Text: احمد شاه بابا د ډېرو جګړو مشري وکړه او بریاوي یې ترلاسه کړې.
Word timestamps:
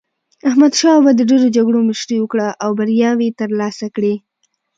احمد 0.49 0.73
شاه 0.79 0.95
بابا 0.97 1.11
د 1.15 1.21
ډېرو 1.29 1.47
جګړو 1.57 1.79
مشري 1.89 2.17
وکړه 2.19 2.47
او 2.63 2.69
بریاوي 2.79 3.25
یې 3.29 3.37
ترلاسه 3.41 3.85
کړې. 3.95 4.13